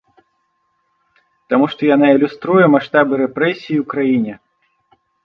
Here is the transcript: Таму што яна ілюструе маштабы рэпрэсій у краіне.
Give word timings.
Таму 1.53 1.65
што 1.73 1.81
яна 1.95 2.05
ілюструе 2.13 2.65
маштабы 2.77 3.13
рэпрэсій 3.23 3.75
у 3.83 3.87
краіне. 3.93 4.33